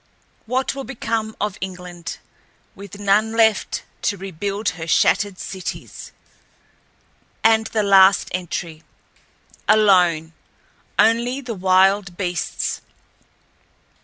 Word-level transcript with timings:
What 0.47 0.73
will 0.73 0.83
become 0.83 1.35
of 1.39 1.59
England, 1.61 2.17
with 2.73 2.99
none 2.99 3.33
left 3.33 3.83
to 4.01 4.17
rebuild 4.17 4.69
her 4.69 4.87
shattered 4.87 5.37
cities!" 5.37 6.11
And 7.43 7.67
the 7.67 7.83
last 7.83 8.27
entry:"... 8.31 8.81
alone. 9.69 10.33
Only 10.97 11.39
the 11.39 11.53
wild 11.53 12.17
beasts 12.17 12.81